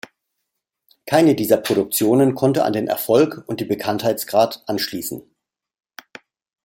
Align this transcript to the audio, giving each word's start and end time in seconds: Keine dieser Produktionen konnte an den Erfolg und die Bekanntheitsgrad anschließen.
Keine 1.05 1.35
dieser 1.35 1.57
Produktionen 1.57 2.33
konnte 2.33 2.63
an 2.63 2.73
den 2.73 2.87
Erfolg 2.87 3.43
und 3.45 3.59
die 3.59 3.65
Bekanntheitsgrad 3.65 4.63
anschließen. 4.65 5.21